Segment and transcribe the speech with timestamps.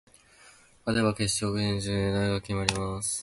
[0.83, 3.19] 勝てば決勝進出、メダルが決まります。